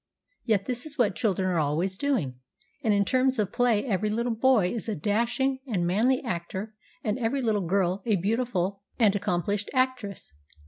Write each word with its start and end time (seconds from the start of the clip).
Yet 0.45 0.65
this 0.65 0.87
is 0.87 0.97
what 0.97 1.13
children 1.15 1.47
are 1.47 1.59
always 1.59 1.95
doing, 1.95 2.39
and 2.83 2.91
in 2.91 3.05
terms 3.05 3.37
of 3.37 3.51
play 3.53 3.85
every 3.85 4.09
little 4.09 4.33
boy 4.33 4.71
is 4.73 4.89
a 4.89 4.95
dashing 4.95 5.59
and 5.67 5.85
manly 5.85 6.23
actor 6.23 6.73
and 7.03 7.19
every 7.19 7.43
little 7.43 7.67
girl 7.67 8.01
a 8.07 8.15
beau 8.15 8.37
tiful 8.43 8.81
and 8.97 9.15
accomplished 9.15 9.69
actress. 9.75 10.33